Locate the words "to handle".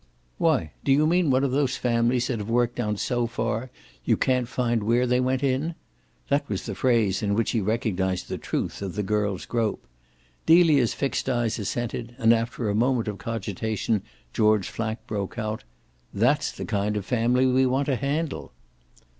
17.85-18.53